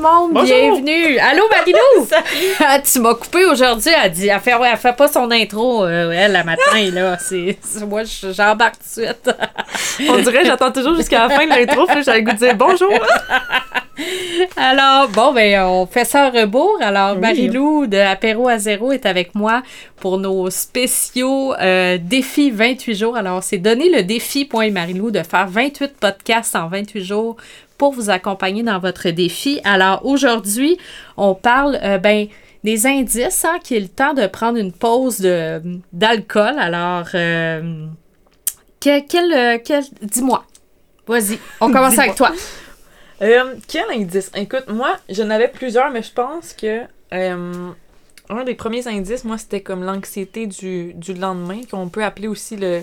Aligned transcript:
le 0.00 0.08
monde, 0.08 0.32
Bonjour. 0.32 0.46
bienvenue. 0.46 1.18
Allô 1.18 1.42
Marilou? 1.50 2.08
Ah, 2.60 2.78
tu 2.80 3.00
m'as 3.00 3.14
coupé 3.14 3.44
aujourd'hui, 3.46 3.90
elle 4.02 4.10
dit, 4.12 4.28
elle 4.28 4.40
fait, 4.40 4.54
ouais, 4.54 4.68
elle 4.72 4.78
fait 4.78 4.94
pas 4.96 5.08
son 5.08 5.30
intro, 5.30 5.84
euh, 5.84 6.10
elle, 6.12 6.32
le 6.32 6.44
matin, 6.44 6.90
là. 6.92 7.16
C'est, 7.20 7.58
moi, 7.86 8.02
je- 8.04 8.32
j'embarque 8.32 8.76
tout 8.76 9.00
de 9.00 9.06
suite. 9.06 9.30
On 10.08 10.18
dirait 10.18 10.44
j'attends 10.44 10.70
toujours 10.72 10.94
jusqu'à 10.94 11.26
la 11.26 11.34
fin 11.34 11.44
de 11.44 11.50
l'intro, 11.50 11.86
puis 11.86 12.02
j'avais 12.02 12.20
le 12.20 12.24
goût 12.26 12.32
de 12.32 12.36
dire 12.38 12.54
bonjour! 12.54 12.92
Alors, 14.56 15.08
bon, 15.08 15.32
ben, 15.34 15.62
on 15.64 15.86
fait 15.86 16.04
ça 16.06 16.28
en 16.28 16.30
rebours. 16.30 16.78
Alors, 16.80 17.12
Oui. 17.14 17.20
Marilou 17.20 17.86
de 17.86 17.98
Apéro 17.98 18.48
à 18.48 18.56
zéro 18.58 18.92
est 18.92 19.04
avec 19.04 19.34
moi 19.34 19.62
pour 19.96 20.16
nos 20.16 20.48
spéciaux 20.48 21.52
euh, 21.60 21.98
défis 22.00 22.50
28 22.50 22.94
jours. 22.94 23.16
Alors, 23.16 23.42
c'est 23.42 23.58
donner 23.58 23.90
le 23.90 24.02
défi, 24.02 24.46
point 24.46 24.70
Marilou, 24.70 25.10
de 25.10 25.22
faire 25.22 25.46
28 25.48 25.96
podcasts 26.00 26.56
en 26.56 26.68
28 26.68 27.04
jours 27.04 27.36
pour 27.80 27.94
vous 27.94 28.10
accompagner 28.10 28.62
dans 28.62 28.78
votre 28.78 29.08
défi. 29.08 29.58
Alors, 29.64 30.04
aujourd'hui, 30.04 30.76
on 31.16 31.34
parle, 31.34 31.78
euh, 31.82 31.96
ben, 31.96 32.26
des 32.62 32.86
indices, 32.86 33.42
hein, 33.46 33.58
qu'il 33.64 33.78
est 33.78 33.80
le 33.80 33.88
temps 33.88 34.12
de 34.12 34.26
prendre 34.26 34.58
une 34.58 34.70
pause 34.70 35.26
d'alcool. 35.90 36.56
Alors, 36.58 37.06
euh, 37.14 37.86
quel, 38.80 39.06
quel, 39.06 39.32
euh, 39.32 39.58
quel- 39.64 39.84
dis-moi. 40.02 40.44
Vas-y, 41.06 41.38
on 41.62 41.72
commence 41.72 41.98
avec 41.98 42.14
toi. 42.14 42.32
Euh, 43.22 43.54
quel 43.68 43.84
indice? 43.92 44.30
Écoute, 44.34 44.64
moi, 44.68 44.96
j'en 45.10 45.28
avais 45.28 45.48
plusieurs, 45.48 45.90
mais 45.90 46.02
je 46.02 46.10
pense 46.10 46.54
que 46.54 46.84
un 47.12 48.44
des 48.46 48.54
premiers 48.54 48.88
indices, 48.88 49.24
moi, 49.24 49.36
c'était 49.36 49.60
comme 49.60 49.84
l'anxiété 49.84 50.46
du, 50.46 50.94
du 50.94 51.12
lendemain, 51.12 51.60
qu'on 51.70 51.90
peut 51.90 52.02
appeler 52.02 52.28
aussi 52.28 52.56
le. 52.56 52.80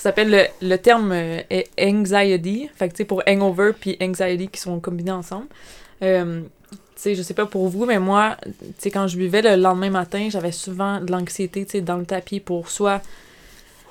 Ça 0.00 0.04
s'appelle 0.04 0.30
le, 0.30 0.66
le 0.66 0.78
terme 0.78 1.12
euh, 1.12 1.42
anxiety. 1.78 2.70
Fait 2.74 2.88
que, 2.88 2.94
tu 2.94 2.96
sais, 2.96 3.04
pour 3.04 3.22
hangover 3.28 3.72
puis 3.78 3.98
anxiety 4.00 4.48
qui 4.48 4.58
sont 4.58 4.80
combinés 4.80 5.10
ensemble. 5.10 5.44
Euh, 6.02 6.40
tu 6.70 6.78
sais, 6.96 7.14
je 7.14 7.20
sais 7.20 7.34
pas 7.34 7.44
pour 7.44 7.68
vous, 7.68 7.84
mais 7.84 7.98
moi, 7.98 8.38
tu 8.42 8.52
sais, 8.78 8.90
quand 8.90 9.06
je 9.08 9.18
buvais 9.18 9.42
le 9.42 9.60
lendemain 9.60 9.90
matin, 9.90 10.28
j'avais 10.30 10.52
souvent 10.52 11.02
de 11.02 11.12
l'anxiété, 11.12 11.66
tu 11.66 11.72
sais, 11.72 11.80
dans 11.82 11.98
le 11.98 12.06
tapis 12.06 12.40
pour 12.40 12.70
soit 12.70 13.02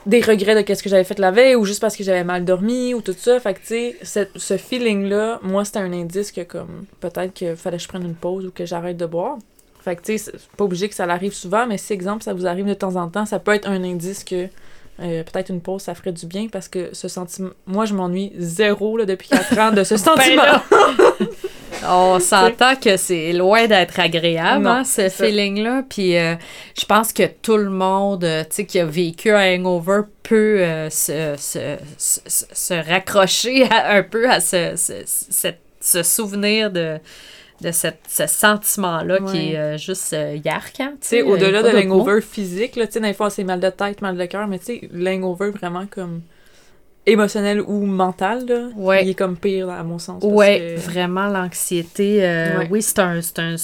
des 0.08 0.20
regrets 0.20 0.56
de 0.56 0.62
qu'est-ce 0.62 0.82
que 0.82 0.90
j'avais 0.90 1.04
fait 1.04 1.20
la 1.20 1.30
veille 1.30 1.54
ou 1.54 1.64
juste 1.64 1.80
parce 1.80 1.96
que 1.96 2.04
j'avais 2.04 2.23
mal 2.23 2.44
dormi 2.44 2.96
ou 2.96 3.02
tout 3.02 3.14
ça. 3.16 3.40
Fait 3.40 3.54
que, 3.54 3.60
tu 3.60 3.96
sais, 4.02 4.30
ce 4.36 4.58
feeling-là, 4.58 5.40
moi, 5.44 5.64
c'était 5.64 5.78
un 5.78 5.94
indice 5.94 6.32
que, 6.32 6.42
comme, 6.42 6.86
peut-être 7.02 7.36
qu'il 7.36 7.56
fallait 7.56 7.78
que 7.78 7.84
je 7.84 7.88
prenne 7.88 8.04
une 8.04 8.16
pause 8.16 8.48
ou 8.48 8.52
que 8.52 8.66
j'arrête 8.66 8.98
de 8.98 9.06
boire. 9.06 9.38
Fait 9.82 9.96
que, 9.96 10.02
tu 10.02 10.18
sais, 10.18 10.32
c'est 10.32 10.58
pas 10.58 10.64
obligé 10.64 10.90
que 10.90 10.96
ça 10.96 11.06
l'arrive 11.06 11.34
souvent, 11.34 11.68
mais 11.68 11.78
si, 11.78 11.94
exemple, 11.94 12.23
ça 12.23 12.34
vous 12.34 12.48
arrive 12.48 12.66
de 12.66 12.73
temps 12.73 12.96
en 12.96 13.10
temps, 13.10 13.28
ça 13.28 13.38
peut 13.38 13.54
être 13.54 13.70
un 13.70 13.84
indice 13.84 14.23
que 14.23 14.48
euh, 15.02 15.23
peut-être 15.23 15.50
une 15.50 15.61
pause, 15.61 15.81
ça 15.83 15.95
ferait 15.95 16.11
du 16.11 16.25
bien 16.25 16.47
parce 16.52 16.67
que 16.67 16.89
ce 16.94 17.08
sentiment. 17.08 17.50
Moi, 17.66 17.86
je 17.86 17.94
m'ennuie 17.94 18.33
zéro 18.38 18.97
là, 18.97 19.05
depuis 19.05 19.30
4 19.30 19.58
ans 19.59 19.72
de 19.72 19.83
ce 19.83 19.95
sentiment. 19.97 20.44
là. 20.44 20.64
On 21.88 22.19
s'entend 22.19 22.75
que 22.75 22.97
c'est 22.97 23.31
loin 23.31 23.66
d'être 23.67 24.00
agréable, 24.00 24.66
Non, 24.66 24.72
hein, 24.72 24.83
ce 24.83 25.08
feeling-là. 25.08 25.83
Puis 25.89 26.17
euh, 26.17 26.36
je 26.77 26.86
pense 26.86 27.14
que 27.14 27.23
tout 27.42 27.55
le 27.55 27.70
monde 27.70 28.23
euh, 28.25 28.42
tu 28.44 28.47
sais, 28.58 28.66
qui 28.66 28.80
a 28.80 28.86
vécu 28.86 29.31
un 29.31 29.55
hangover 29.58 30.02
peut 30.23 30.61
se, 30.89 31.36
se, 31.38 31.77
se, 31.98 32.20
se- 32.27 32.89
raccrocher 32.89 33.64
à- 33.71 33.93
un 33.95 34.04
peu 34.04 34.30
à 34.30 34.42
ce, 34.42 34.73
ce, 34.76 35.48
ce 35.80 36.04
souvenir 36.04 36.70
de, 36.70 36.98
de 37.61 37.71
cette, 37.71 37.99
ce 38.08 38.25
sentiment-là 38.27 39.20
qui 39.31 39.52
est 39.53 39.58
euh, 39.58 39.77
juste 39.77 40.14
euh, 40.14 40.37
yark. 40.43 40.80
hein, 40.80 40.93
Tu 41.02 41.08
sais, 41.08 41.21
euh, 41.21 41.25
au-delà 41.25 41.61
de 41.61 41.70
l'hangover 41.70 42.21
physique, 42.21 42.75
là, 42.75 42.87
tu 42.87 42.93
sais, 42.93 42.99
des 43.02 43.14
fois, 43.14 43.30
c'est 43.30 43.43
mal 43.43 43.59
de 43.59 43.70
tête, 43.70 44.02
mal 44.02 44.17
de 44.17 44.25
cœur, 44.25 44.47
mais 44.47 44.59
tu 44.59 44.65
sais, 44.65 44.89
l'hangover 44.93 45.49
vraiment 45.52 45.86
comme 45.87 46.21
émotionnel 47.09 47.61
ou 47.61 47.86
mental, 47.86 48.45
là, 48.47 48.67
Ouais. 48.77 49.03
il 49.03 49.09
est 49.09 49.14
comme 49.15 49.36
pire, 49.37 49.67
là, 49.67 49.80
à 49.80 49.83
mon 49.83 49.99
sens. 49.99 50.21
Oui, 50.25 50.58
que- 50.59 50.77
vraiment, 50.80 51.27
l'anxiété. 51.27 52.20
euh, 52.25 52.59
Ouais. 52.59 52.67
Oui, 52.71 52.81
c'est 52.81 52.99
un, 52.99 53.20
un, 53.37 53.55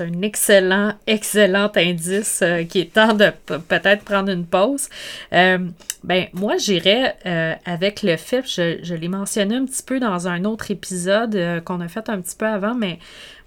un, 0.00 0.22
excellent, 0.22 0.92
excellent 1.06 1.70
indice 1.76 2.40
euh, 2.42 2.64
qui 2.64 2.80
est 2.80 2.92
temps 2.92 3.14
de 3.14 3.30
peut-être 3.68 4.04
prendre 4.04 4.30
une 4.30 4.44
pause. 4.46 4.88
Euh, 5.32 5.58
ben, 6.04 6.26
moi, 6.32 6.56
j'irais 6.56 7.16
avec 7.64 8.02
le 8.02 8.16
fait, 8.16 8.44
je, 8.46 8.78
je 8.82 8.94
l'ai 8.94 9.08
mentionné 9.08 9.56
un 9.56 9.64
petit 9.64 9.82
peu 9.82 10.00
dans 10.00 10.26
un 10.28 10.44
autre 10.44 10.70
épisode 10.70 11.38
qu'on 11.64 11.80
a 11.80 11.88
fait 11.88 12.08
un 12.08 12.20
petit 12.20 12.34
peu 12.36 12.46
avant, 12.46 12.74
mais 12.74 12.98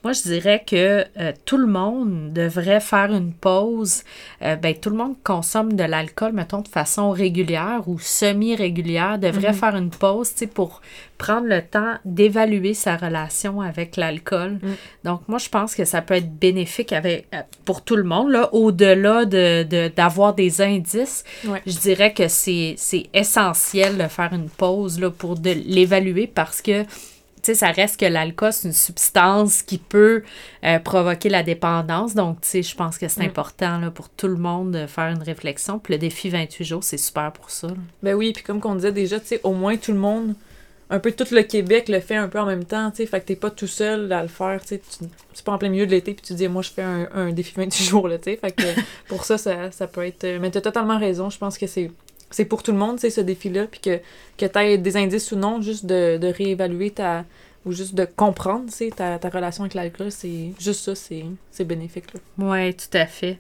moi, 0.06 0.14
je 0.14 0.22
dirais 0.22 0.64
que 0.66 1.04
euh, 1.20 1.32
tout 1.46 1.58
le 1.58 1.66
monde 1.66 2.32
devrait 2.32 2.80
faire 2.80 3.12
une 3.12 3.34
pause. 3.34 4.04
Euh, 4.44 4.56
ben, 4.56 4.76
tout 4.76 4.92
le 4.92 4.96
monde 4.98 5.16
consomme 5.24 5.74
de 5.74 5.84
l'alcool, 5.84 6.32
mettons, 6.32 6.62
de 6.62 6.68
façon 6.68 7.10
régulière 7.10 7.82
ou 7.88 7.98
semi-régulière, 7.98 9.18
devrait 9.18 9.50
Mhm. 9.54 9.58
faire 9.58 9.76
une 9.76 9.90
pause, 9.90 10.32
pour 10.54 10.82
prendre 11.18 11.48
le 11.48 11.62
temps 11.64 11.96
d'évaluer 12.06 12.76
sa 12.76 12.98
relation 12.98 13.62
avec 13.62 13.98
l'alcool. 13.98 14.60
Mm. 14.62 14.68
Donc, 15.06 15.22
moi, 15.28 15.40
je 15.40 15.50
pense 15.50 15.74
que 15.74 15.86
ça 15.86 16.02
peut 16.04 16.14
être 16.14 16.32
bénéfique 16.40 16.94
avec, 16.94 17.26
euh, 17.34 17.40
pour 17.64 17.82
tout 17.84 17.96
le 17.96 18.04
monde, 18.04 18.30
là, 18.30 18.54
au-delà 18.54 19.26
de, 19.26 19.64
de- 19.64 19.88
d'avoir 19.96 20.36
des 20.36 20.62
indices. 20.62 21.24
Ouais. 21.48 21.64
Je 21.66 21.78
dirais 21.80 22.14
que 22.14 22.28
c'est, 22.28 22.76
essentiel 23.14 23.98
de 23.98 24.08
faire 24.08 24.34
une 24.34 24.50
pause 24.50 25.00
là, 25.00 25.10
pour 25.10 25.36
de 25.40 25.50
l'évaluer 25.52 26.28
parce 26.28 26.62
que 26.62 26.84
sais, 27.46 27.56
ça 27.56 27.72
reste 27.72 28.00
que 28.00 28.06
l'alcool, 28.06 28.52
c'est 28.54 28.68
une 28.68 28.74
substance 28.74 29.62
qui 29.62 29.78
peut 29.78 30.24
euh, 30.64 30.80
provoquer 30.80 31.30
la 31.30 31.44
dépendance. 31.44 32.16
Donc, 32.16 32.42
tu 32.42 32.48
sais, 32.50 32.64
je 32.64 32.76
pense 32.76 32.98
que 32.98 33.08
c'est 33.08 33.22
Mm. 33.24 33.30
important 33.30 33.78
là, 33.80 33.92
pour 33.92 34.10
tout 34.10 34.28
le 34.28 34.36
monde 34.38 34.72
de 34.72 34.88
faire 34.88 35.10
une 35.10 35.24
réflexion. 35.24 35.80
Puis 35.80 35.94
le 35.94 36.00
défi 36.00 36.30
28 36.30 36.64
jours, 36.66 36.84
c'est 36.84 36.98
super 36.98 37.32
pour 37.32 37.50
ça. 37.50 37.68
là. 37.68 37.74
Ben 38.04 38.14
oui, 38.16 38.34
puis 38.34 38.44
comme 38.44 38.60
qu'on 38.60 38.76
disait 38.76 38.92
déjà, 38.92 39.20
tu 39.20 39.28
sais, 39.28 39.40
au 39.44 39.54
moins 39.54 39.78
tout 39.78 39.92
le 39.92 39.98
monde, 40.00 40.34
un 40.90 41.00
peu 41.00 41.12
tout 41.12 41.26
le 41.32 41.42
Québec 41.42 41.90
le 41.90 42.00
fait 42.00 42.16
un 42.16 42.28
peu 42.28 42.40
en 42.40 42.46
même 42.46 42.64
temps, 42.64 42.92
tu 42.92 42.98
sais, 42.98 43.06
fait 43.08 43.20
que 43.20 43.26
t'es 43.26 43.36
pas 43.36 43.50
tout 43.50 43.66
seul 43.68 44.12
à 44.12 44.22
le 44.22 44.28
faire, 44.28 44.62
tu 44.62 44.68
sais, 44.76 44.82
tu- 45.34 45.44
pas 45.44 45.52
en 45.54 45.58
plein 45.58 45.70
milieu 45.70 45.86
de 45.88 45.92
l'été, 45.92 46.14
puis 46.14 46.24
tu 46.26 46.34
dis, 46.36 46.48
moi, 46.48 46.62
je 46.62 46.70
fais 46.70 46.84
un, 46.84 47.08
un 47.14 47.32
défi 47.32 47.54
28 47.56 47.84
jours, 47.90 48.08
là, 48.08 48.18
tu 48.20 48.26
sais, 48.32 48.38
fait 48.38 48.52
que 48.52 48.64
pour 49.08 49.26
ça, 49.26 49.38
ça, 49.40 49.72
ça 49.72 49.88
peut 49.88 50.06
être... 50.06 50.26
Mais 50.40 50.52
t'as 50.52 50.62
totalement 50.62 51.00
raison, 51.00 51.30
je 51.32 51.38
pense 51.40 51.58
que 51.58 51.66
c'est 51.68 51.90
c'est 52.36 52.46
pour 52.46 52.62
tout 52.64 52.74
le 52.74 52.78
monde, 52.78 52.96
tu 52.98 53.02
sais, 53.02 53.10
ce 53.10 53.22
défi-là, 53.22 53.66
puis 53.72 53.80
que, 53.80 54.00
que 54.38 54.46
t'aies 54.46 54.78
des 54.78 54.98
indices 54.98 55.32
ou 55.32 55.38
non, 55.38 55.62
juste 55.62 55.86
de, 55.86 56.18
de 56.18 56.28
réévaluer 56.28 56.92
ta... 56.92 57.24
ou 57.66 57.72
juste 57.72 57.96
de 57.96 58.06
comprendre, 58.06 58.66
tu 58.78 58.90
ta, 58.90 59.18
ta 59.18 59.30
relation 59.30 59.64
avec 59.64 59.74
l'alcool, 59.74 60.12
c'est 60.12 60.52
juste 60.60 60.82
ça, 60.84 60.96
c'est 60.96 61.26
c'est 61.50 61.64
bénéfique, 61.64 62.14
là. 62.14 62.20
Oui, 62.38 62.74
tout 62.76 62.98
à 62.98 63.06
fait. 63.06 63.38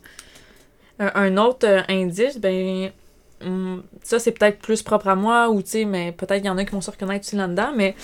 Un, 0.98 1.12
un 1.16 1.38
autre 1.38 1.68
euh, 1.68 1.82
indice, 1.90 2.38
ben, 2.40 2.90
hum, 3.44 3.84
ça 4.02 4.18
c'est 4.18 4.32
peut-être 4.32 4.60
plus 4.60 4.82
propre 4.82 5.10
à 5.10 5.16
moi, 5.16 5.50
ou 5.50 5.62
tu 5.62 5.72
sais, 5.72 5.86
mais 5.86 6.14
peut-être 6.14 6.38
qu'il 6.42 6.46
y 6.46 6.50
en 6.50 6.58
a 6.58 6.64
qui 6.64 6.72
vont 6.72 6.80
se 6.80 6.92
reconnaître 6.92 7.26
aussi 7.26 7.36
là-dedans, 7.36 7.74
mais 7.76 7.96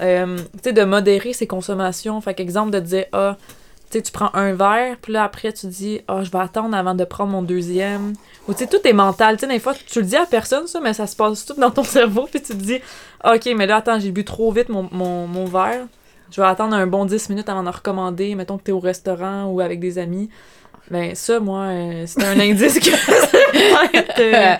euh, 0.00 0.38
tu 0.38 0.60
sais, 0.64 0.72
de 0.72 0.84
modérer 0.84 1.34
ses 1.34 1.46
consommations. 1.46 2.18
Fait 2.22 2.32
qu'exemple 2.34 2.70
de 2.70 2.80
dire, 2.80 3.04
ah, 3.12 3.36
tu 3.38 3.54
sais, 3.92 4.02
tu 4.02 4.12
prends 4.12 4.30
un 4.34 4.54
verre, 4.54 4.96
puis 5.00 5.12
là 5.12 5.24
après 5.24 5.52
tu 5.52 5.66
dis, 5.66 6.00
ah, 6.08 6.22
je 6.22 6.30
vais 6.30 6.38
attendre 6.38 6.76
avant 6.76 6.94
de 6.94 7.04
prendre 7.04 7.32
mon 7.32 7.42
deuxième. 7.42 8.14
Ou 8.46 8.52
tu 8.52 8.60
sais, 8.60 8.66
tout 8.66 8.86
est 8.86 8.92
mental. 8.92 9.36
Tu 9.36 9.46
sais, 9.46 9.52
des 9.52 9.58
fois, 9.58 9.74
tu 9.74 10.00
le 10.00 10.06
dis 10.06 10.16
à 10.16 10.26
personne, 10.26 10.66
ça, 10.66 10.80
mais 10.80 10.92
ça 10.94 11.06
se 11.06 11.16
passe 11.16 11.46
tout 11.46 11.54
dans 11.54 11.70
ton 11.70 11.84
cerveau, 11.84 12.28
puis 12.30 12.40
tu 12.40 12.48
te 12.48 12.62
dis, 12.62 12.80
ok, 13.24 13.48
mais 13.56 13.66
là, 13.66 13.76
attends, 13.76 13.98
j'ai 13.98 14.10
bu 14.10 14.24
trop 14.24 14.52
vite 14.52 14.68
mon, 14.68 14.88
mon, 14.92 15.26
mon 15.26 15.44
verre. 15.44 15.86
Je 16.30 16.40
vais 16.40 16.46
attendre 16.46 16.74
un 16.74 16.86
bon 16.86 17.06
10 17.06 17.30
minutes 17.30 17.48
avant 17.48 17.62
de 17.62 17.70
recommander, 17.70 18.34
mettons 18.34 18.58
que 18.58 18.64
t'es 18.64 18.72
au 18.72 18.80
restaurant 18.80 19.46
ou 19.46 19.60
avec 19.60 19.80
des 19.80 19.98
amis. 19.98 20.28
Ben, 20.90 21.14
ça, 21.14 21.38
moi, 21.38 21.64
euh, 21.64 22.04
c'est 22.06 22.24
un 22.24 22.38
indice 22.40 22.78
que 22.78 22.90
euh, 24.20 24.56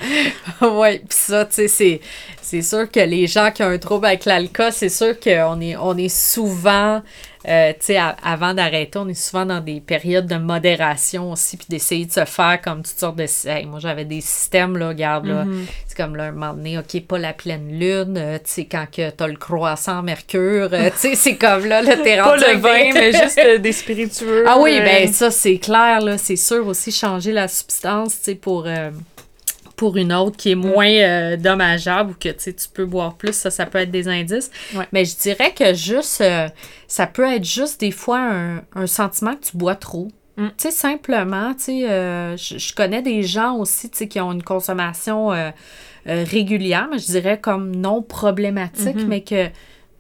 oui, 0.61 0.99
puis 0.99 1.07
ça, 1.11 1.45
tu 1.47 1.55
sais, 1.55 1.69
c'est, 1.69 2.01
c'est 2.43 2.63
sûr 2.63 2.91
que 2.91 3.01
les 3.01 3.27
gens 3.27 3.51
qui 3.51 3.63
ont 3.63 3.69
un 3.69 3.79
trouble 3.79 4.07
avec 4.07 4.25
l'alcool, 4.27 4.73
c'est 4.73 4.89
sûr 4.91 5.19
qu'on 5.19 5.61
est, 5.61 5.77
on 5.77 5.97
est 5.97 6.09
souvent, 6.09 7.03
euh, 7.47 7.73
tu 7.79 7.87
sais, 7.87 7.99
avant 8.23 8.55
d'arrêter, 8.55 8.99
on 8.99 9.09
est 9.09 9.15
souvent 9.15 9.47
dans 9.47 9.61
des 9.61 9.81
périodes 9.81 10.27
de 10.27 10.37
modération 10.37 11.31
aussi, 11.33 11.57
puis 11.57 11.67
d'essayer 11.69 12.07
de 12.07 12.13
se 12.13 12.25
faire 12.25 12.61
comme 12.63 12.83
toutes 12.83 12.99
sortes 12.99 13.17
de... 13.17 13.27
Hey, 13.49 13.67
moi, 13.67 13.79
j'avais 13.81 14.05
des 14.05 14.21
systèmes, 14.21 14.77
là, 14.77 14.89
regarde, 14.89 15.27
là, 15.27 15.45
Mhm. 15.45 15.67
c'est 15.87 15.97
comme 15.97 16.17
là, 16.17 16.25
un 16.25 16.33
moment 16.33 16.55
donné, 16.55 16.79
OK, 16.79 17.01
pas 17.07 17.19
la 17.19 17.33
pleine 17.33 17.69
lune, 17.79 18.17
euh, 18.19 18.39
tu 18.39 18.51
sais, 18.53 18.65
quand 18.65 18.87
que 18.91 19.11
t'as 19.11 19.27
le 19.27 19.37
croissant 19.37 20.03
mercure, 20.03 20.69
euh, 20.73 20.91
tu 20.91 20.99
sais, 20.99 21.15
c'est 21.15 21.37
comme 21.37 21.67
là, 21.67 21.83
là, 21.83 21.97
t'es 21.97 22.17
Pas 22.17 22.37
le 22.37 22.57
vin, 22.59 22.93
mais 22.95 23.13
juste 23.13 23.39
euh, 23.45 23.59
des 23.59 23.73
spiritueux. 23.73 24.45
Ah 24.47 24.57
oui, 24.59 24.79
ben 24.81 25.13
ça, 25.13 25.31
c'est 25.31 25.59
clair, 25.59 26.01
là. 26.01 26.19
C'est 26.19 26.37
sûr 26.37 26.67
aussi 26.67 26.91
changer 26.93 27.33
la 27.33 27.49
substance, 27.49 28.19
tu 28.19 28.25
sais, 28.25 28.35
pour, 28.35 28.65
euh, 28.67 28.91
pour 29.79 29.97
une 29.97 30.13
autre 30.13 30.37
qui 30.37 30.51
est 30.51 30.55
moins 30.57 30.91
euh, 30.91 31.37
dommageable 31.37 32.11
ou 32.11 32.15
que, 32.19 32.29
tu 32.31 32.53
peux 32.75 32.85
boire 32.85 33.15
plus, 33.15 33.33
ça, 33.33 33.51
ça 33.51 33.65
peut 33.65 33.79
être 33.79 33.93
des 33.93 34.09
indices. 34.09 34.51
Ouais. 34.75 34.87
Mais 34.93 35.05
je 35.05 35.17
dirais 35.17 35.55
que 35.57 35.73
juste, 35.73 36.21
euh, 36.21 36.49
ça 36.89 37.07
peut 37.07 37.25
être 37.33 37.45
juste 37.45 37.81
des 37.81 37.93
fois 37.93 38.19
un, 38.19 38.63
un 38.75 38.87
sentiment 38.89 39.35
que 39.37 39.45
tu 39.47 39.57
bois 39.57 39.77
trop. 39.77 40.09
Mm. 40.37 40.49
Tu 40.49 40.53
sais, 40.59 40.71
simplement, 40.73 41.55
tu 41.55 41.65
sais, 41.65 41.89
euh, 41.89 42.37
je 42.37 42.59
je 42.59 42.75
connais 42.75 43.03
des 43.03 43.23
gens 43.23 43.57
aussi, 43.57 43.89
tu 43.89 43.99
sais, 43.99 44.09
qui 44.09 44.21
ont 44.21 44.33
une 44.33 44.43
consommation 44.43 45.31
régulière, 46.07 46.89
mais 46.91 46.99
je 46.99 47.07
dirais 47.07 47.39
comme 47.39 47.75
non 47.77 48.03
problématique, 48.03 48.97
Mhm. 48.97 49.07
mais 49.07 49.21
que 49.23 49.49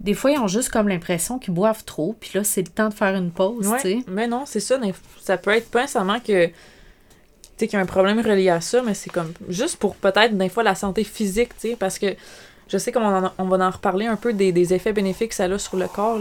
des 0.00 0.14
fois, 0.14 0.30
ils 0.30 0.38
ont 0.38 0.48
juste 0.48 0.70
comme 0.70 0.88
l'impression 0.88 1.38
qu'ils 1.38 1.54
boivent 1.54 1.84
trop, 1.84 2.14
puis 2.18 2.30
là, 2.34 2.44
c'est 2.44 2.62
le 2.62 2.68
temps 2.68 2.88
de 2.88 2.94
faire 2.94 3.14
une 3.14 3.30
pause, 3.30 3.68
Ouais, 3.68 3.76
tu 3.80 3.82
sais. 3.82 3.98
Mais 4.08 4.26
non, 4.26 4.44
c'est 4.46 4.60
ça. 4.60 4.78
Ça 5.20 5.36
peut 5.36 5.50
être 5.50 5.70
pas 5.70 5.82
nécessairement 5.82 6.20
que 6.20 6.50
tu 7.58 7.64
sais 7.64 7.68
qu'il 7.68 7.76
y 7.76 7.80
a 7.80 7.82
un 7.82 7.86
problème 7.86 8.20
relié 8.20 8.50
à 8.50 8.60
ça, 8.60 8.82
mais 8.82 8.94
c'est 8.94 9.10
comme 9.10 9.32
juste 9.48 9.76
pour 9.78 9.96
peut-être 9.96 10.36
des 10.38 10.48
fois 10.48 10.62
la 10.62 10.76
santé 10.76 11.02
physique, 11.02 11.50
tu 11.60 11.74
parce 11.74 11.98
que 11.98 12.14
je 12.68 12.78
sais 12.78 12.92
qu'on 12.92 13.30
on 13.38 13.44
va 13.46 13.66
en 13.66 13.70
reparler 13.70 14.06
un 14.06 14.16
peu 14.16 14.32
des, 14.32 14.74
effets 14.74 14.92
bénéfiques 14.92 15.30
que 15.30 15.34
ça 15.34 15.44
a 15.44 15.58
sur 15.58 15.76
le 15.76 15.88
corps, 15.88 16.20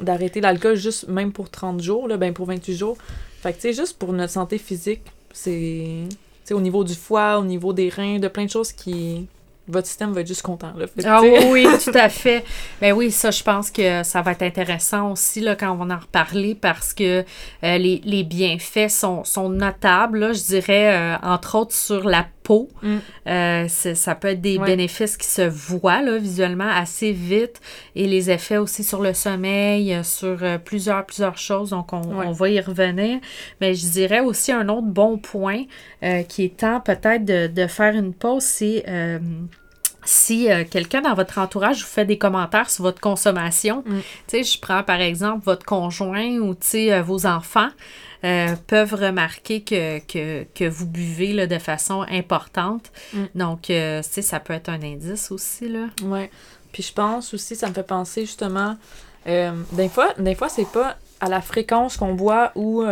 d'arrêter 0.00 0.40
l'alcool 0.40 0.76
juste 0.76 1.08
même 1.08 1.32
pour 1.32 1.50
30 1.50 1.82
jours, 1.82 2.08
là, 2.08 2.16
ben 2.16 2.32
pour 2.32 2.46
28 2.46 2.74
jours. 2.74 2.96
Fait 3.42 3.52
que 3.52 3.56
tu 3.56 3.62
sais, 3.62 3.72
juste 3.74 3.98
pour 3.98 4.12
notre 4.12 4.32
santé 4.32 4.58
physique, 4.58 5.02
c'est 5.32 6.04
tu 6.46 6.54
au 6.54 6.60
niveau 6.60 6.84
du 6.84 6.94
foie, 6.94 7.38
au 7.38 7.44
niveau 7.44 7.72
des 7.72 7.88
reins, 7.88 8.18
de 8.18 8.28
plein 8.28 8.44
de 8.44 8.50
choses 8.50 8.72
qui. 8.72 9.26
Votre 9.68 9.86
système 9.86 10.12
va 10.12 10.20
être 10.20 10.26
juste 10.26 10.42
content, 10.42 10.72
là. 10.76 10.86
Fait 10.86 11.04
Ah 11.06 11.20
oui, 11.22 11.38
oui, 11.50 11.66
tout 11.84 11.90
à 11.94 12.08
fait. 12.08 12.44
Ben 12.80 12.92
oui, 12.92 13.10
ça, 13.10 13.30
je 13.30 13.42
pense 13.42 13.70
que 13.70 14.02
ça 14.02 14.22
va 14.22 14.32
être 14.32 14.42
intéressant 14.42 15.12
aussi 15.12 15.40
là, 15.40 15.56
quand 15.56 15.70
on 15.72 15.84
va 15.84 15.94
en 15.94 15.98
reparler 15.98 16.54
parce 16.54 16.94
que 16.94 17.24
euh, 17.64 17.78
les, 17.78 18.00
les 18.04 18.22
bienfaits 18.22 18.90
sont, 18.90 19.24
sont 19.24 19.48
notables, 19.48 20.18
là, 20.18 20.32
je 20.32 20.42
dirais, 20.42 20.94
euh, 20.94 21.16
entre 21.22 21.56
autres 21.56 21.74
sur 21.74 22.08
la 22.08 22.26
peau. 22.46 22.68
Mm. 22.82 22.96
Euh, 23.26 23.68
ça 23.68 24.14
peut 24.14 24.28
être 24.28 24.40
des 24.40 24.56
Ouais. 24.58 24.66
bénéfices 24.66 25.16
qui 25.16 25.26
se 25.26 25.42
voient 25.42 26.00
là, 26.02 26.16
visuellement 26.18 26.68
assez 26.68 27.10
vite 27.12 27.60
et 27.96 28.06
les 28.06 28.30
effets 28.30 28.56
aussi 28.58 28.84
sur 28.84 29.02
le 29.02 29.12
sommeil, 29.14 29.92
euh, 29.92 30.02
sur 30.04 30.38
euh, 30.42 30.58
plusieurs, 30.58 31.04
plusieurs 31.04 31.38
choses. 31.38 31.70
Donc, 31.70 31.92
on, 31.92 32.02
Ouais. 32.02 32.26
on 32.28 32.32
va 32.32 32.48
y 32.50 32.60
revenir. 32.60 33.18
Mais 33.60 33.74
je 33.74 33.86
dirais 33.88 34.20
aussi 34.20 34.52
un 34.52 34.68
autre 34.68 34.86
bon 34.86 35.18
point 35.18 35.64
euh, 36.02 36.22
qui 36.22 36.44
est 36.44 36.56
temps 36.56 36.80
peut-être 36.80 37.24
de, 37.24 37.48
de 37.48 37.66
faire 37.66 37.94
une 37.94 38.14
pause, 38.14 38.42
c'est 38.44 38.84
si 40.06 40.50
euh, 40.50 40.64
quelqu'un 40.68 41.02
dans 41.02 41.14
votre 41.14 41.38
entourage 41.38 41.80
vous 41.80 41.88
fait 41.88 42.04
des 42.04 42.18
commentaires 42.18 42.70
sur 42.70 42.84
votre 42.84 43.00
consommation, 43.00 43.82
Mm. 43.86 43.98
tu 44.00 44.04
sais, 44.28 44.42
je 44.44 44.58
prends 44.58 44.82
par 44.82 45.00
exemple 45.00 45.44
votre 45.44 45.64
conjoint 45.66 46.38
ou 46.38 46.54
euh, 46.74 47.02
vos 47.02 47.26
enfants 47.26 47.68
euh, 48.24 48.54
peuvent 48.66 48.94
remarquer 48.94 49.60
que, 49.62 49.98
que, 50.00 50.44
que 50.54 50.68
vous 50.68 50.86
buvez 50.86 51.32
là, 51.32 51.46
de 51.46 51.58
façon 51.58 52.04
importante. 52.10 52.90
Mm. 53.12 53.24
Donc, 53.34 53.62
tu 53.62 53.72
sais, 53.72 54.22
ça 54.22 54.40
peut 54.40 54.54
être 54.54 54.68
un 54.68 54.82
indice 54.82 55.30
aussi. 55.30 55.68
Là. 55.68 55.86
Ouais. 56.02 56.30
Puis 56.72 56.82
je 56.82 56.92
pense 56.92 57.34
aussi, 57.34 57.56
ça 57.56 57.68
me 57.68 57.74
fait 57.74 57.86
penser 57.86 58.22
justement, 58.22 58.76
euh, 59.26 59.52
des 59.72 59.88
fois, 59.88 60.12
des 60.18 60.34
fois 60.34 60.48
c'est 60.48 60.70
pas 60.70 60.96
à 61.20 61.28
la 61.28 61.40
fréquence 61.40 61.96
qu'on 61.96 62.14
boit 62.14 62.52
ou 62.54 62.84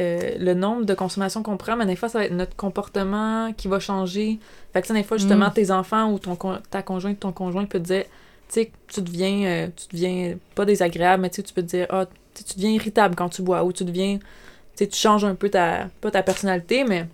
euh, 0.00 0.36
le 0.38 0.54
nombre 0.54 0.84
de 0.84 0.94
consommations 0.94 1.42
qu'on 1.42 1.56
prend, 1.56 1.76
mais 1.76 1.86
des 1.86 1.96
fois, 1.96 2.08
ça 2.08 2.18
va 2.18 2.24
être 2.24 2.32
notre 2.32 2.56
comportement 2.56 3.52
qui 3.56 3.68
va 3.68 3.78
changer. 3.80 4.38
Fait 4.72 4.80
que 4.80 4.86
ça, 4.86 4.94
des 4.94 5.02
fois, 5.02 5.16
justement, 5.16 5.48
Mm. 5.48 5.52
tes 5.54 5.70
enfants 5.70 6.12
ou 6.12 6.18
ton 6.18 6.36
con- 6.36 6.58
ta 6.70 6.82
conjointe, 6.82 7.20
ton 7.20 7.32
conjoint 7.32 7.64
peut 7.64 7.78
te 7.78 7.84
dire, 7.84 8.04
tu 8.04 8.54
sais, 8.54 8.70
tu 8.86 9.02
deviens, 9.02 9.44
euh, 9.46 9.66
tu 9.76 9.86
deviens 9.96 10.36
pas 10.54 10.64
désagréable, 10.64 11.22
mais 11.22 11.30
tu 11.30 11.36
sais, 11.36 11.42
tu 11.42 11.52
peux 11.54 11.62
te 11.62 11.66
dire, 11.68 11.86
ah, 11.90 12.06
tu 12.34 12.54
deviens 12.54 12.70
irritable 12.70 13.14
quand 13.14 13.28
tu 13.28 13.42
bois 13.42 13.64
ou 13.64 13.72
tu 13.72 13.84
deviens, 13.84 14.18
tu 14.18 14.24
sais, 14.74 14.86
tu 14.86 14.98
changes 14.98 15.24
un 15.24 15.34
peu 15.34 15.48
ta, 15.50 15.88
pas 16.00 16.10
ta 16.10 16.22
personnalité, 16.22 16.84
mais 16.84 17.06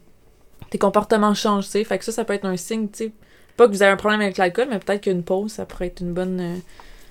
tes 0.70 0.78
comportements 0.78 1.34
changent, 1.34 1.64
tu 1.66 1.70
sais. 1.72 1.84
Fait 1.84 1.98
que 1.98 2.04
ça, 2.04 2.12
ça 2.12 2.25
peut 2.25 2.34
être 2.34 2.44
un 2.44 2.56
signe, 2.56 2.88
tu 2.88 3.04
sais, 3.06 3.12
pas 3.56 3.66
que 3.66 3.72
vous 3.72 3.82
avez 3.82 3.92
un 3.92 3.96
problème 3.96 4.20
avec 4.20 4.36
l'alcool, 4.36 4.66
mais 4.70 4.78
peut-être 4.78 5.02
qu'une 5.02 5.22
pause, 5.22 5.52
ça 5.52 5.64
pourrait 5.66 5.86
être 5.86 6.00
une 6.00 6.12
bonne. 6.12 6.40
euh, 6.40 6.56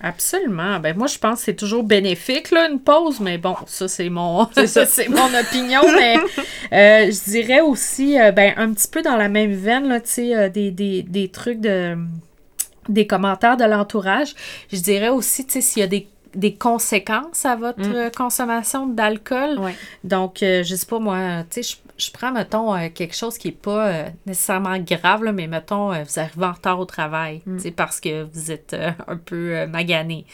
Absolument. 0.04 0.80
Ben 0.82 0.96
moi, 0.98 1.08
je 1.08 1.18
pense 1.18 1.40
que 1.40 1.46
c'est 1.46 1.56
toujours 1.56 1.84
bénéfique, 1.84 2.52
là, 2.52 2.70
une 2.70 2.80
pause, 2.80 3.22
mais 3.22 3.38
bon, 3.38 3.56
ça, 3.68 3.88
c'est 3.88 4.10
mon, 4.10 4.48
C'est 4.54 5.08
opinion. 5.40 5.82
mais 5.96 6.18
euh, 6.74 7.10
je 7.12 7.32
dirais 7.32 7.62
aussi, 7.62 8.20
euh, 8.20 8.32
ben, 8.34 8.54
un 8.58 8.74
petit 8.74 8.90
peu 8.90 9.02
dans 9.02 9.16
la 9.16 9.30
même 9.30 9.54
veine, 9.54 9.88
là, 9.88 10.02
tu 10.02 10.10
sais, 10.10 10.36
euh, 10.36 10.50
des, 10.50 10.72
des, 10.72 11.04
des 11.04 11.30
trucs 11.30 11.62
de. 11.62 11.96
des 12.90 13.08
commentaires 13.08 13.56
de 13.56 13.64
l'entourage. 13.64 14.36
Je 14.72 14.80
dirais 14.82 15.10
aussi, 15.10 15.46
tu 15.46 15.54
sais, 15.54 15.62
s'il 15.62 15.80
y 15.80 15.84
a 15.84 15.88
des 15.88 16.08
des 16.36 16.56
conséquences 16.56 17.46
à 17.46 17.56
votre 17.56 17.80
Mm. 18.08 18.10
consommation 18.18 18.88
d'alcool. 18.88 19.60
Donc, 20.04 20.42
euh, 20.42 20.64
je 20.64 20.74
sais 20.76 20.88
pas, 20.88 20.98
moi, 20.98 21.44
tu 21.48 21.62
sais, 21.62 21.76
je, 21.98 22.12
prends, 22.12 22.32
mettons, 22.32 22.76
euh, 22.76 22.90
quelque 22.94 23.16
chose 23.16 23.38
qui 23.38 23.50
est 23.50 23.52
pas 23.52 23.88
euh, 23.88 24.10
nécessairement 24.26 24.78
grave, 24.80 25.24
là, 25.24 25.32
mais 25.32 25.48
mettons, 25.48 25.94
euh, 25.94 26.04
vous 26.04 26.20
arrivez 26.20 26.46
en 26.46 26.52
retard 26.52 26.80
au 26.80 26.86
travail, 26.86 27.42
Mm. 27.46 27.62
tu 27.62 27.72
parce 27.72 28.00
que 28.00 28.24
vous 28.24 28.52
êtes 28.52 28.76
un 29.08 29.18
peu 29.18 29.66
magané. 29.68 30.26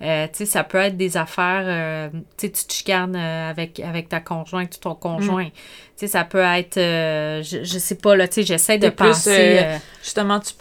Tu 0.00 0.06
sais, 0.32 0.46
ça 0.46 0.64
peut 0.64 0.78
être 0.78 0.96
des 0.96 1.16
affaires, 1.16 2.10
tu 2.36 2.50
tu 2.50 2.66
te 2.66 2.72
chicanes 2.72 3.16
avec, 3.16 3.80
avec 3.80 4.08
ta 4.08 4.20
conjointe 4.20 4.76
ou 4.76 4.78
ton 4.78 4.94
conjoint. 4.94 5.46
Tu 5.46 5.52
sais, 5.96 6.06
ça 6.06 6.24
peut 6.24 6.38
être, 6.38 6.76
je, 6.76 7.60
je 7.62 7.78
sais 7.78 7.94
pas, 7.96 8.16
là, 8.16 8.28
tu 8.28 8.34
sais, 8.34 8.42
j'essaie 8.42 8.78
de 8.78 8.88
plus, 8.88 9.08
penser... 9.08 9.64
justement, 10.02 10.40
tu 10.40 10.52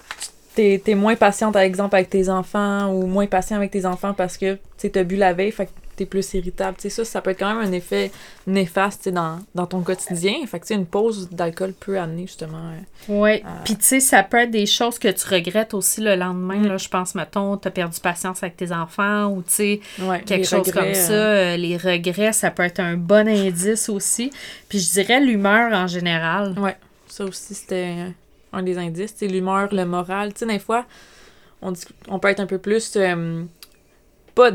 t'es, 0.55 0.81
t'es 0.83 0.95
moins 0.95 1.15
patiente, 1.15 1.53
par 1.53 1.61
exemple, 1.61 1.95
avec 1.95 2.09
tes 2.09 2.29
enfants 2.29 2.87
ou 2.93 3.05
moins 3.05 3.27
patient 3.27 3.57
avec 3.57 3.71
tes 3.71 3.85
enfants 3.85 4.13
parce 4.13 4.37
que 4.37 4.57
tu 4.77 4.91
as 4.93 5.03
bu 5.03 5.15
la 5.17 5.33
veille, 5.33 5.51
fait 5.51 5.69
t'es 5.95 6.05
plus 6.05 6.33
irritable. 6.33 6.77
Tu 6.77 6.83
sais, 6.83 6.89
ça, 6.89 7.05
ça 7.05 7.21
peut 7.21 7.31
être 7.31 7.39
quand 7.39 7.53
même 7.55 7.65
un 7.67 7.71
effet 7.71 8.11
néfaste 8.47 8.99
tu 8.99 9.03
sais, 9.05 9.11
dans, 9.11 9.39
dans 9.53 9.65
ton 9.65 9.81
quotidien. 9.81 10.33
Fait 10.47 10.59
que 10.59 10.65
tu 10.65 10.69
sais, 10.69 10.75
une 10.75 10.85
pause 10.85 11.29
d'alcool 11.29 11.73
peut 11.73 11.97
amener 11.97 12.23
justement. 12.27 12.71
euh, 12.71 12.79
Oui, 13.09 13.43
puis 13.63 13.75
tu 13.75 13.83
sais, 13.83 13.99
ça 13.99 14.23
peut 14.23 14.37
être 14.37 14.51
des 14.51 14.65
choses 14.65 14.99
que 14.99 15.07
tu 15.07 15.27
regrettes 15.27 15.73
aussi 15.73 16.01
le 16.01 16.15
lendemain. 16.15 16.57
Mm. 16.57 16.67
Là, 16.67 16.77
je 16.77 16.89
pense, 16.89 17.15
mettons, 17.15 17.57
tu 17.57 17.67
as 17.67 17.71
perdu 17.71 17.99
patience 17.99 18.43
avec 18.43 18.57
tes 18.57 18.71
enfants 18.71 19.27
ou 19.27 19.41
tu 19.41 19.51
sais, 19.53 19.79
ouais, 20.01 20.21
quelque 20.21 20.47
chose 20.47 20.67
regrets, 20.67 20.85
comme 20.85 20.93
ça. 20.93 21.13
euh, 21.13 21.53
euh, 21.53 21.57
les 21.57 21.77
regrets, 21.77 22.33
ça 22.33 22.51
peut 22.51 22.63
être 22.63 22.79
un 22.79 22.95
bon 22.97 23.27
indice 23.27 23.89
aussi. 23.89 24.31
Puis 24.69 24.79
je 24.79 24.91
dirais 24.91 25.19
l'humeur 25.21 25.71
en 25.73 25.87
général. 25.87 26.57
Ouais, 26.59 26.75
ça 27.07 27.23
aussi, 27.25 27.53
c'était 27.53 27.95
un 28.53 28.63
des 28.63 28.77
indices. 28.77 29.15
L'humeur, 29.21 29.73
le 29.73 29.85
moral. 29.85 30.33
Tu 30.33 30.39
sais, 30.39 30.45
des 30.45 30.59
fois, 30.59 30.85
on, 31.61 31.71
dit, 31.71 31.83
on 32.07 32.19
peut 32.19 32.27
être 32.29 32.39
un 32.39 32.45
peu 32.45 32.57
plus. 32.57 32.93
euh, 32.95 33.43
pas, 34.35 34.51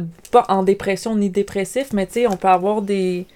en 0.48 0.62
dépression 0.62 1.16
ni 1.16 1.30
dépressif, 1.30 1.92
mais 1.92 2.06
tu 2.06 2.12
sais, 2.14 2.26
on 2.26 2.36
peut 2.36 2.48
avoir 2.48 2.82
des, 2.82 3.26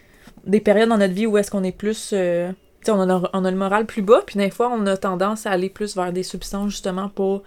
des 0.47 0.61
périodes 0.61 0.91
dans 0.91 0.99
notre 0.99 1.15
vie 1.15 1.27
où 1.27 1.39
est-ce 1.39 1.51
qu'on 1.51 1.65
est 1.65 1.73
plus. 1.73 2.11
euh, 2.13 2.51
tu 2.81 2.87
sais, 2.87 2.93
on 2.93 3.01
a, 3.01 3.51
le 3.51 3.57
moral 3.57 3.87
plus 3.87 4.03
bas, 4.03 4.23
puis 4.27 4.39
des 4.39 4.51
fois, 4.51 4.71
on 4.71 4.87
a 4.87 4.97
tendance 4.97 5.47
à 5.47 5.51
aller 5.51 5.71
plus 5.71 5.97
vers 5.97 6.13
des 6.13 6.23
substances 6.23 6.71
justement 6.71 7.09
pour. 7.09 7.43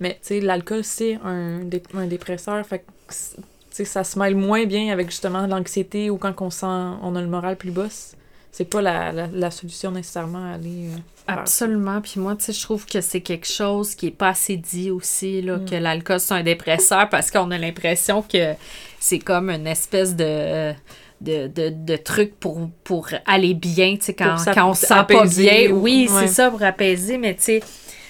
Mais 0.00 0.14
tu 0.14 0.18
sais, 0.22 0.40
l'alcool, 0.40 0.82
c'est 0.82 1.18
un, 1.24 1.60
un 1.94 2.06
dépresseur. 2.06 2.66
Fait 2.66 2.84
que, 3.06 3.14
ça 3.84 4.04
se 4.04 4.18
mêle 4.18 4.36
moins 4.36 4.66
bien 4.66 4.92
avec 4.92 5.10
justement 5.10 5.46
l'anxiété 5.46 6.10
ou 6.10 6.18
quand 6.18 6.42
on 6.42 6.50
sent 6.50 6.66
on 6.66 7.16
a 7.16 7.22
le 7.22 7.28
moral 7.28 7.56
plus 7.56 7.70
bas. 7.70 7.88
C'est- 8.52 8.64
pas 8.66 8.80
la, 8.82 9.10
la, 9.12 9.26
la 9.32 9.50
solution 9.50 9.90
nécessairement 9.90 10.44
à 10.52 10.54
aller. 10.54 10.86
euh. 10.94 10.98
Absolument. 11.26 12.00
Puis 12.00 12.20
moi, 12.20 12.36
tu 12.36 12.44
sais, 12.44 12.52
je 12.52 12.62
trouve 12.62 12.84
que 12.86 13.00
c'est 13.00 13.20
quelque 13.20 13.46
chose 13.48 13.94
qui 13.94 14.08
est 14.08 14.10
pas 14.10 14.28
assez 14.28 14.56
dit 14.56 14.90
aussi, 14.90 15.40
là, 15.42 15.56
Mm. 15.56 15.64
que 15.64 15.74
l'alcool, 15.76 16.20
c'est 16.20 16.34
un 16.34 16.42
dépresseur 16.42 17.08
parce 17.08 17.30
qu'on 17.30 17.50
a 17.50 17.58
l'impression 17.58 18.22
que 18.22 18.54
c'est 19.00 19.18
comme 19.18 19.50
une 19.50 19.66
espèce 19.66 20.14
de. 20.14 20.72
De, 21.20 21.46
de, 21.46 21.68
de 21.72 21.94
truc 21.96 22.34
pour, 22.40 22.68
pour 22.82 23.06
aller 23.26 23.54
bien, 23.54 23.94
tu 23.94 24.06
sais, 24.06 24.12
quand, 24.12 24.34
quand 24.52 24.70
on 24.70 24.74
se 24.74 24.86
sent 24.86 24.94
pas 25.06 25.24
bien. 25.24 25.70
ou- 25.70 25.82
Oui, 25.82 26.08
ouais. 26.10 26.22
c'est 26.22 26.26
ça, 26.26 26.50
pour 26.50 26.60
apaiser, 26.64 27.16
mais 27.16 27.36
tu 27.36 27.42
sais, 27.42 27.62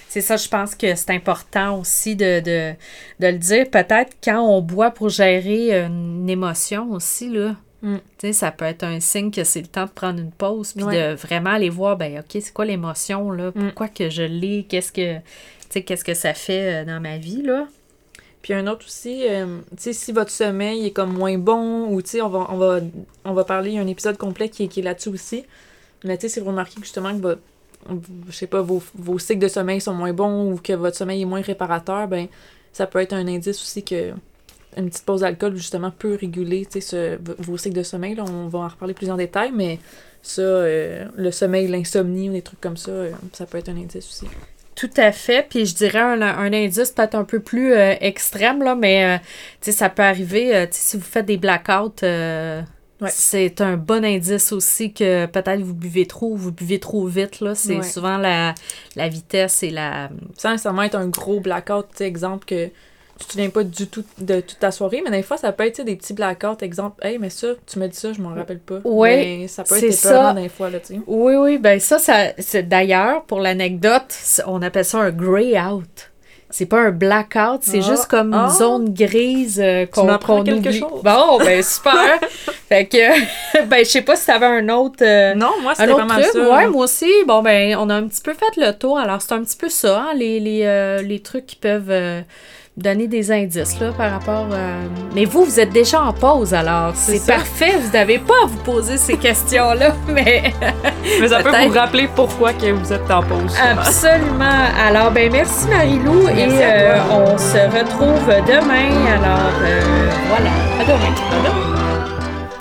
c'est 0.09 0.23
ça, 0.23 0.39
je 0.39 0.49
pense 0.49 0.75
que 0.75 0.95
c'est 0.95 1.11
important 1.11 1.79
aussi 1.79 2.17
de, 2.17 2.41
de, 2.41 2.73
de 3.21 3.27
le 3.27 3.37
dire. 3.37 3.69
Peut-être 3.71 4.17
quand 4.25 4.41
on 4.41 4.63
boit 4.63 4.93
pour 4.93 5.11
gérer 5.11 5.79
une 5.85 6.27
émotion 6.31 6.91
aussi, 6.93 7.29
là. 7.29 7.55
Mm. 7.83 7.97
Tu 7.97 8.03
sais, 8.29 8.33
ça 8.33 8.51
peut 8.53 8.65
être 8.65 8.85
un 8.85 9.01
signe 9.01 9.31
que 9.31 9.43
c'est 9.45 9.61
le 9.61 9.67
temps 9.67 9.87
de 9.87 9.91
prendre 9.91 10.21
une 10.21 10.31
pause 10.31 10.73
puis 10.73 10.85
Ouais. 10.85 11.11
de 11.11 11.15
vraiment 11.17 11.51
aller 11.51 11.69
voir, 11.71 11.97
ben 11.97 12.19
OK, 12.21 12.41
c'est 12.41 12.53
quoi 12.53 12.65
l'émotion, 12.65 13.31
là? 13.33 13.49
Mm. 13.55 13.67
Pourquoi 13.67 13.89
que 13.89 14.09
je 14.09 14.23
l'ai? 14.23 14.65
Qu'est-ce 14.69 14.93
que, 14.93 15.17
tu 15.17 15.23
sais, 15.71 15.83
qu'est-ce 15.83 16.05
que 16.05 16.15
ça 16.15 16.33
fait 16.35 16.83
euh, 16.83 16.85
dans 16.85 17.01
ma 17.01 17.19
vie, 17.19 17.43
là? 17.43 17.67
Puis 18.41 18.53
un 18.55 18.67
autre 18.67 18.87
aussi, 18.87 19.23
euh, 19.29 19.59
tu 19.71 19.83
sais, 19.85 19.93
si 19.93 20.13
votre 20.13 20.31
sommeil 20.31 20.87
est 20.87 20.91
comme 20.91 21.13
moins 21.13 21.39
bon, 21.39 21.89
ou 21.93 22.03
tu 22.03 22.09
sais, 22.11 22.21
on 22.23 22.29
va, 22.29 22.47
on, 22.51 22.57
va, 22.57 22.81
on 23.25 23.33
va 23.35 23.45
parler, 23.45 23.71
il 23.71 23.75
y 23.77 23.79
a 23.79 23.83
un 23.83 23.87
épisode 23.87 24.17
complet 24.17 24.49
qui, 24.49 24.65
est- 24.65 24.69
qui 24.69 24.81
est 24.81 24.83
là-dessus 24.83 25.11
aussi. 25.11 25.45
Mais 26.05 26.17
tu 26.19 26.23
sais, 26.23 26.29
si 26.35 26.41
vous 26.41 26.47
remarquez 26.47 26.75
que 26.77 26.83
justement 26.83 27.13
que 27.17 27.23
votre, 27.23 27.41
je 28.29 28.33
sais 28.33 28.47
pas, 28.49 28.61
vos, 28.61 28.83
vos 28.97 29.19
cycles 29.21 29.41
de 29.43 29.49
sommeil 29.49 29.81
sont 29.81 29.95
moins 29.95 30.13
bons 30.13 30.53
ou 30.53 30.57
que 30.57 30.73
votre 30.73 30.97
sommeil 30.97 31.23
est 31.23 31.27
moins 31.27 31.41
réparateur, 31.41 32.07
ben 32.09 32.27
ça 32.73 32.87
peut 32.87 32.99
être 33.01 33.13
un 33.13 33.27
indice 33.29 33.61
aussi 33.63 33.85
que 33.85 34.13
une 34.77 34.89
petite 34.89 35.05
pause 35.05 35.21
d'alcool 35.21 35.57
justement 35.57 35.91
peut 35.91 36.17
réguler 36.21 36.67
ce- 36.73 37.19
vos 37.43 37.57
cycles 37.59 37.77
de 37.77 37.83
sommeil. 37.83 38.15
Là, 38.15 38.25
on 38.29 38.49
va 38.49 38.61
en 38.61 38.69
reparler 38.69 38.95
plus 38.95 39.11
en 39.11 39.17
détail, 39.17 39.51
mais 39.55 39.79
ça, 40.23 40.43
euh, 40.43 41.05
le 41.17 41.31
sommeil, 41.31 41.69
l'insomnie 41.69 42.31
ou 42.31 42.33
des 42.33 42.43
trucs 42.43 42.61
comme 42.61 42.77
ça, 42.77 42.91
euh, 42.91 43.11
ça 43.33 43.45
peut 43.47 43.59
être 43.59 43.69
un 43.69 43.77
indice 43.77 44.07
aussi. 44.09 44.27
Tout 44.75 44.91
à 44.97 45.13
fait. 45.13 45.47
Puis 45.49 45.67
je 45.67 45.75
dirais 45.75 45.99
un, 46.01 46.23
un 46.23 46.53
indice 46.53 46.91
peut-être 46.93 47.15
un 47.15 47.25
peu 47.25 47.41
plus 47.41 47.75
euh, 47.75 47.95
extrême, 48.01 48.63
là, 48.63 48.75
mais 48.75 49.21
ça 49.61 49.89
peut 49.91 50.03
arriver, 50.03 50.67
si 50.71 50.97
vous 50.97 51.03
faites 51.05 51.27
des 51.27 51.37
blackouts, 51.37 51.93
Ouais. 53.01 53.09
c'est 53.11 53.61
un 53.61 53.77
bon 53.77 54.05
indice 54.05 54.53
aussi 54.53 54.93
que 54.93 55.27
peut-être 55.27 55.61
vous 55.61 55.75
buvez 55.75 56.07
trop 56.07 56.29
ou 56.35 56.37
vous 56.37 56.53
buvez 56.53 56.79
trop 56.79 57.05
vite. 57.09 57.41
là. 57.41 57.57
C'est 57.57 57.79
Ouais. 57.79 57.83
souvent 57.83 58.17
la, 58.17 58.55
la 58.95 59.09
vitesse 59.09 59.65
et 59.65 59.71
la... 59.71 60.09
sans 60.39 60.53
nécessairement 60.53 60.83
être 60.83 60.95
un 60.95 61.09
gros 61.09 61.41
blackout, 61.41 62.01
exemple 62.01 62.45
que 62.47 62.71
tu 63.23 63.27
te 63.29 63.33
souviens 63.33 63.51
pas 63.51 63.63
du 63.65 63.87
tout 63.87 64.05
de 64.19 64.41
toute 64.41 64.59
ta 64.59 64.71
soirée, 64.71 65.03
mais 65.05 65.11
des 65.11 65.23
fois, 65.23 65.37
ça 65.37 65.53
peut 65.53 65.65
être 65.67 65.81
des 65.83 65.97
petits 65.97 66.13
blackouts. 66.15 66.59
Exemple, 66.63 67.05
hey, 67.07 67.19
mais 67.19 67.31
ça, 67.31 67.49
tu 67.67 67.79
me 67.79 67.87
dis 67.89 67.97
ça, 67.97 68.13
je 68.13 68.21
m'en 68.21 68.35
rappelle 68.35 68.59
pas. 68.59 68.79
Ouais, 68.85 69.39
Mais 69.41 69.49
ça 69.49 69.65
peut 69.65 69.77
c'est 69.79 69.87
être 69.89 69.93
ça. 69.95 70.09
épeurant 70.11 70.35
des 70.35 70.49
fois, 70.49 70.71
là, 70.71 70.81
tu 70.81 70.95
sais. 70.95 71.01
Oui, 71.07 71.35
oui, 71.37 71.59
ben 71.59 71.79
ça, 71.81 71.99
ça 71.99 72.33
c'est 72.39 72.69
d'ailleurs, 72.69 73.23
pour 73.25 73.41
l'anecdote, 73.41 74.15
on 74.47 74.61
appelle 74.63 74.85
ça 74.85 74.99
un 74.99 75.11
grey 75.11 75.59
out. 75.61 76.09
C'est 76.55 76.67
pas 76.67 76.81
un 76.83 76.91
blackout, 76.91 77.61
c'est 77.63 77.79
Ah, 77.79 77.89
juste 77.89 78.09
comme 78.09 78.35
ah. 78.35 78.45
une 78.45 78.51
zone 78.51 78.93
grise 78.93 79.59
euh, 79.59 79.87
qu'on 79.87 80.05
m'apprends 80.05 80.37
qu'on 80.41 80.45
quelque 80.45 80.69
oublie. 80.69 80.79
chose. 80.81 81.01
Bon, 81.03 81.39
ben 81.39 81.63
super. 81.63 82.21
fait 82.69 82.85
que, 82.85 83.65
ben 83.69 83.79
je 83.79 83.85
sais 83.91 84.03
pas 84.03 84.17
si 84.17 84.27
t'avais 84.27 84.45
un 84.45 84.69
autre... 84.69 84.97
euh, 85.01 85.35
Non, 85.35 85.53
moi, 85.63 85.75
c'était 85.75 85.91
vraiment 85.91 86.13
truc, 86.13 86.27
ça. 86.27 86.51
ouais, 86.57 86.69
moi 86.69 86.85
aussi. 86.85 87.11
Bon, 87.27 87.43
ben, 87.43 87.75
on 87.79 87.89
a 87.89 87.95
un 87.95 88.07
petit 88.07 88.21
peu 88.21 88.35
fait 88.35 88.55
le 88.61 88.71
tour. 88.73 88.99
Alors, 88.99 89.23
c'est 89.23 89.33
un 89.33 89.43
petit 89.43 89.57
peu 89.57 89.71
ça, 89.71 89.99
hein, 89.99 90.15
les, 90.15 90.41
les, 90.41 90.65
euh, 90.67 91.01
les 91.01 91.21
trucs 91.21 91.47
qui 91.47 91.57
peuvent 91.57 91.89
euh, 91.91 92.21
donner 92.77 93.07
des 93.07 93.31
indices, 93.31 93.79
là, 93.81 93.93
par 93.93 94.11
rapport... 94.13 94.47
euh, 94.51 94.87
Mais 95.15 95.25
vous, 95.27 95.45
vous 95.45 95.61
êtes 95.61 95.71
déjà 95.73 96.03
en 96.03 96.13
pause, 96.13 96.55
alors. 96.55 96.93
C'est 96.95 97.25
parfait. 97.27 97.73
Vous 97.79 97.93
n'avez 97.93 98.19
pas 98.19 98.35
à 98.45 98.47
vous 98.47 98.57
poser 98.59 98.97
ces 98.97 99.17
questions-là, 99.17 99.95
mais... 100.09 100.53
Mais 101.21 101.29
ça 101.29 101.43
peut 101.43 101.51
vous 101.67 101.73
rappeler 101.73 102.09
pourquoi 102.15 102.53
que 102.55 102.71
vous 102.73 102.93
êtes 102.93 103.11
en 103.11 103.23
pause. 103.23 103.55
Absolument. 103.61 104.65
Alors, 104.87 105.11
ben 105.11 105.31
merci 105.31 105.69
Marie-Lou 105.69 106.29
et 106.29 106.63
à 106.63 106.67
euh, 106.67 106.99
on 107.11 107.39
se 107.39 107.59
retrouve 107.79 108.27
demain. 108.47 109.07
Alors, 109.07 109.53
euh, 109.63 109.81
voilà. 110.29 110.51
À 110.81 110.85
demain. 110.85 111.92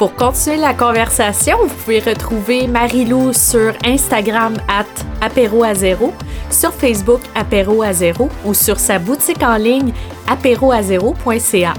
Pour 0.01 0.15
continuer 0.15 0.57
la 0.57 0.73
conversation, 0.73 1.59
vous 1.61 1.75
pouvez 1.75 1.99
retrouver 1.99 2.65
Marie-Lou 2.65 3.33
sur 3.33 3.71
Instagram 3.85 4.57
at 4.67 4.87
apéro 5.23 5.63
à 5.63 5.75
zéro, 5.75 6.11
sur 6.49 6.73
Facebook 6.73 7.21
apéro 7.35 7.83
à 7.83 7.93
zéro 7.93 8.27
ou 8.43 8.55
sur 8.55 8.79
sa 8.79 8.97
boutique 8.97 9.43
en 9.43 9.57
ligne 9.57 9.93
apéroazéro.ca. 10.27 11.75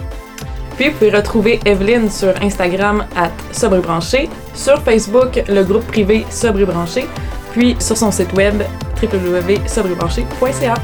Puis 0.77 0.91
vous 0.91 0.99
pouvez 0.99 1.11
retrouver 1.11 1.59
Evelyne 1.65 2.09
sur 2.09 2.33
Instagram 2.41 3.07
à 3.17 3.29
Sobre 3.51 3.79
et 3.79 3.81
Branché, 3.81 4.31
sur 4.55 4.81
Facebook 4.83 5.43
le 5.49 5.65
groupe 5.65 5.89
privé 5.89 6.25
Sobre 6.31 6.65
Branché, 6.65 7.07
puis 7.51 7.75
sur 7.81 7.97
son 7.97 8.13
site 8.13 8.33
web 8.35 8.63
www.sobrebranché.ca. 9.03 10.75